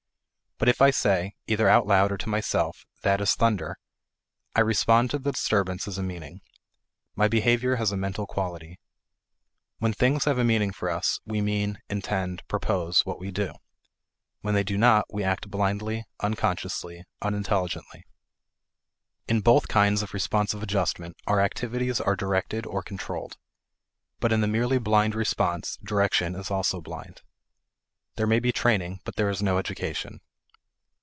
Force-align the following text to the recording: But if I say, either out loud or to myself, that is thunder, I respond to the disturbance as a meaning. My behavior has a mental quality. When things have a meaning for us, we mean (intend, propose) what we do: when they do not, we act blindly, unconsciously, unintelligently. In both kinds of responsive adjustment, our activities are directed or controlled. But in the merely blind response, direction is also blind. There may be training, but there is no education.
But 0.63 0.69
if 0.69 0.79
I 0.79 0.91
say, 0.91 1.33
either 1.47 1.67
out 1.67 1.87
loud 1.87 2.11
or 2.11 2.17
to 2.17 2.29
myself, 2.29 2.85
that 3.01 3.19
is 3.19 3.33
thunder, 3.33 3.79
I 4.55 4.59
respond 4.61 5.09
to 5.09 5.17
the 5.17 5.31
disturbance 5.31 5.87
as 5.87 5.97
a 5.97 6.03
meaning. 6.03 6.41
My 7.15 7.27
behavior 7.27 7.77
has 7.77 7.91
a 7.91 7.97
mental 7.97 8.27
quality. 8.27 8.79
When 9.79 9.91
things 9.91 10.25
have 10.25 10.37
a 10.37 10.43
meaning 10.43 10.71
for 10.71 10.91
us, 10.91 11.19
we 11.25 11.41
mean 11.41 11.79
(intend, 11.89 12.47
propose) 12.47 13.07
what 13.07 13.19
we 13.19 13.31
do: 13.31 13.55
when 14.41 14.53
they 14.53 14.61
do 14.61 14.77
not, 14.77 15.11
we 15.11 15.23
act 15.23 15.49
blindly, 15.49 16.05
unconsciously, 16.19 17.05
unintelligently. 17.23 18.05
In 19.27 19.41
both 19.41 19.67
kinds 19.67 20.03
of 20.03 20.13
responsive 20.13 20.61
adjustment, 20.61 21.17
our 21.25 21.39
activities 21.41 21.99
are 21.99 22.15
directed 22.15 22.67
or 22.67 22.83
controlled. 22.83 23.35
But 24.19 24.31
in 24.31 24.41
the 24.41 24.47
merely 24.47 24.77
blind 24.77 25.15
response, 25.15 25.79
direction 25.83 26.35
is 26.35 26.51
also 26.51 26.81
blind. 26.81 27.23
There 28.15 28.27
may 28.27 28.37
be 28.39 28.51
training, 28.51 28.99
but 29.03 29.15
there 29.15 29.31
is 29.31 29.41
no 29.41 29.57
education. 29.57 30.21